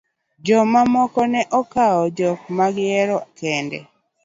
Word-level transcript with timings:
jok 0.45 0.65
moko 0.93 1.21
ne 1.31 1.41
okowo 1.59 2.03
jok 2.17 2.39
ma 2.57 2.65
gihero 2.75 3.17
kende 3.37 3.79